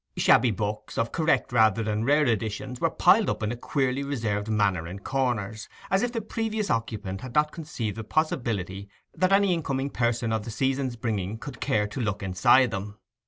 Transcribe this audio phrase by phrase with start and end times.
[0.17, 4.47] Shabby books, of correct rather than rare editions, were piled up in a queerly reserved
[4.49, 9.53] manner in corners, as if the previous occupant had not conceived the possibility that any
[9.53, 12.97] incoming person of the season's bringing could care to look inside them.